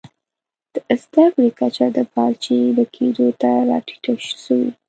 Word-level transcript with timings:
د 0.73 0.75
زده 1.03 1.25
کړي 1.33 1.49
کچه 1.59 1.85
د 1.97 1.99
پارچې 2.13 2.57
ډکېدو 2.75 3.27
ته 3.41 3.51
راټیټه 3.69 4.13
سوې. 4.45 4.69